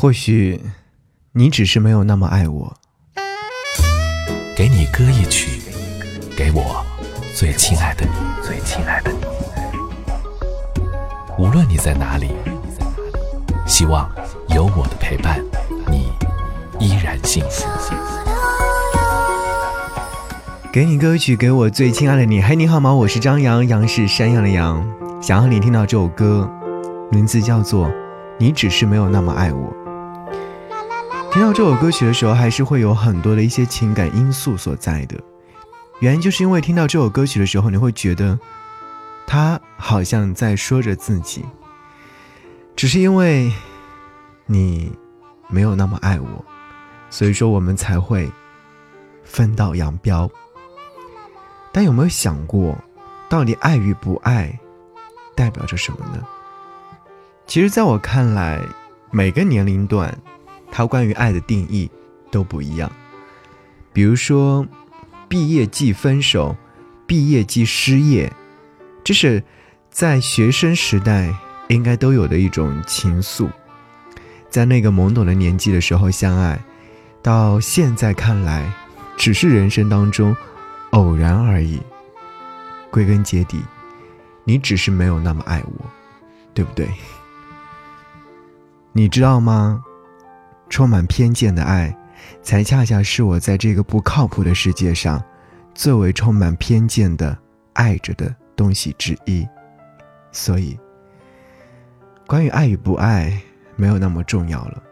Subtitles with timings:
[0.00, 0.60] 或许
[1.32, 2.76] 你只是没有那么爱我。
[4.56, 5.60] 给你歌一曲，
[6.36, 6.86] 给我
[7.34, 9.18] 最亲爱的你，最亲爱的你。
[11.36, 12.30] 无论你在哪里，
[13.66, 14.08] 希望
[14.50, 15.44] 有我的陪伴，
[15.90, 16.12] 你
[16.78, 17.66] 依然幸福。
[20.72, 22.40] 给你歌曲，给我最亲爱的你。
[22.40, 22.94] 嘿，你好吗？
[22.94, 24.88] 我是张扬，杨是山羊的羊。
[25.20, 26.48] 想要你听到这首歌，
[27.10, 27.88] 名字叫做
[28.38, 29.72] 《你只是没有那么爱我》。
[31.38, 35.16] 听到这首歌曲的时候，还是会有很多的一些情感因素所在的。
[36.00, 38.36] 原因就是因为听到这首歌曲的时候，你会觉得
[39.24, 41.44] 他好像在说着自己，
[42.74, 43.52] 只是因为
[44.46, 44.90] 你
[45.46, 46.44] 没有那么爱我，
[47.08, 48.28] 所以说我们才会
[49.22, 50.28] 分道扬镳。
[51.70, 52.76] 但有没有想过，
[53.28, 54.58] 到底爱与不爱
[55.36, 56.20] 代表着什么呢？
[57.46, 58.60] 其实，在我看来，
[59.12, 60.12] 每个年龄段。
[60.78, 61.90] 他关于爱的定义
[62.30, 62.88] 都不一样，
[63.92, 64.64] 比如说，
[65.28, 66.56] 毕业即分手，
[67.04, 68.32] 毕业即失业，
[69.02, 69.42] 这是
[69.90, 71.34] 在学生时代
[71.66, 73.50] 应该都有的一种情愫，
[74.48, 76.56] 在那个懵懂的年纪的时候相爱，
[77.24, 78.72] 到现在看来，
[79.16, 80.36] 只是人生当中
[80.92, 81.80] 偶然而已。
[82.88, 83.60] 归根结底，
[84.44, 85.84] 你只是没有那么爱我，
[86.54, 86.88] 对不对？
[88.94, 89.82] 你知道吗？
[90.68, 91.94] 充满偏见的爱，
[92.42, 95.22] 才恰恰是我在这个不靠谱的世界上，
[95.74, 97.36] 最为充满偏见的
[97.72, 99.46] 爱着的东西之一。
[100.30, 100.78] 所以，
[102.26, 103.40] 关于爱与不爱，
[103.76, 104.82] 没有那么重要了，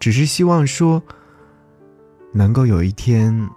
[0.00, 1.02] 只是希望说，
[2.32, 3.48] 能够有一天，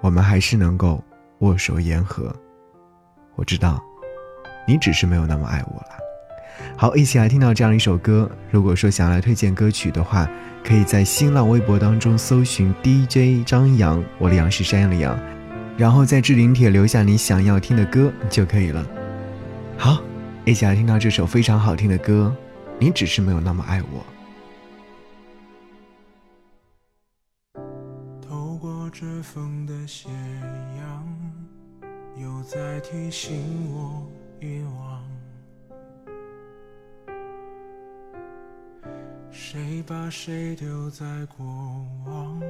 [0.00, 1.02] 我们还是能够
[1.38, 2.34] 握手言和。
[3.36, 3.82] 我知道，
[4.68, 6.03] 你只是没有那么爱我了。
[6.84, 8.30] 好，一起来听到这样一首歌。
[8.50, 10.28] 如果说想要来推荐歌曲的话，
[10.62, 15.18] 可以在新浪微博当中搜寻 DJ 张扬，我的杨是山羊的羊，
[15.78, 18.86] 然后在置顶帖留下你想要听的歌就可以了。
[19.78, 20.02] 好，
[20.44, 22.30] 一起来听到这首非常好听的歌，
[22.78, 24.04] 你只是没有那么爱我。
[28.20, 30.10] 透过这风的斜
[30.76, 31.02] 阳，
[32.22, 34.06] 又在提醒我
[34.38, 35.13] 遗忘。
[39.54, 41.06] 谁把谁丢在
[41.38, 41.46] 过
[42.06, 42.40] 往，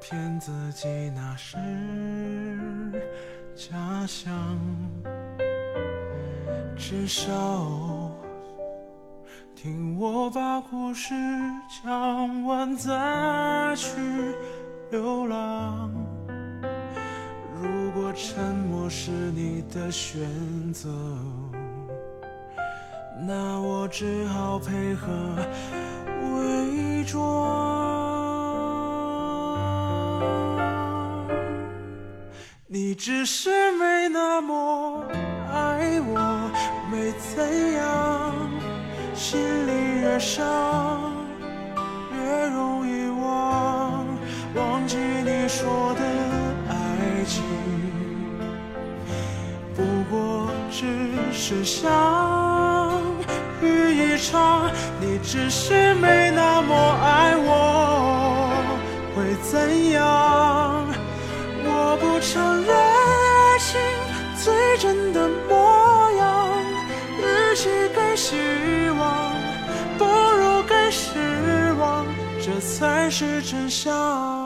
[0.00, 1.56] 骗自己那是
[3.56, 4.56] 假象。
[6.76, 8.08] 至少
[9.56, 11.12] 听我把故事
[11.82, 13.96] 讲完，再去
[14.92, 15.90] 流浪。
[17.60, 20.88] 如果沉默是你的选择，
[23.26, 25.10] 那我只好配合。
[27.04, 27.20] 装，
[32.66, 35.04] 你只是没那么
[35.52, 36.50] 爱我，
[36.90, 38.34] 没怎样，
[39.14, 41.12] 心里越伤，
[42.16, 44.06] 越容易忘，
[44.54, 46.00] 忘记你说的
[46.68, 46.72] 爱
[47.24, 47.42] 情，
[49.74, 50.84] 不过只
[51.32, 51.90] 是想
[54.30, 54.70] 场。
[55.00, 57.50] 你只是没那么爱我，
[59.14, 60.86] 会怎样？
[61.66, 63.80] 我不承认爱情
[64.42, 66.48] 最真的模样，
[67.18, 68.36] 与其给希
[68.98, 69.32] 望，
[69.98, 72.06] 不如给失望，
[72.40, 74.43] 这才是真相。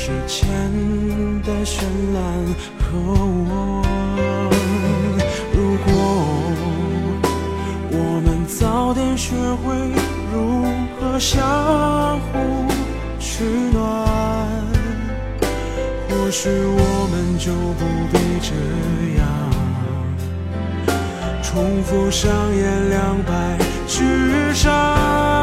[0.00, 0.48] 沫消失前
[1.42, 1.82] 的绚
[2.14, 2.20] 烂
[2.78, 2.88] 和
[3.50, 3.84] 我。
[5.52, 5.92] 如果
[7.92, 9.74] 我们早点学会
[10.32, 10.64] 如
[10.98, 12.32] 何相互
[13.18, 13.78] 取暖，
[16.08, 18.54] 或许我们就不必这
[19.18, 19.22] 样
[21.42, 24.54] 重复上演两败俱。
[24.54, 25.39] 伤。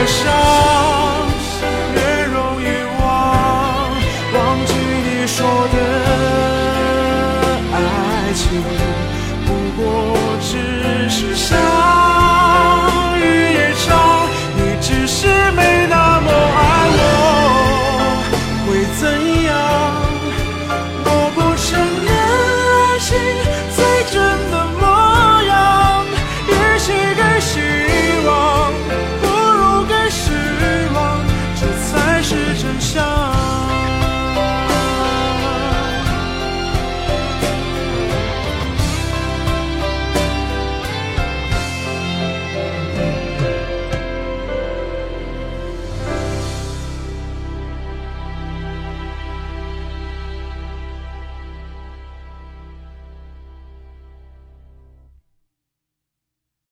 [0.00, 0.69] 燃烧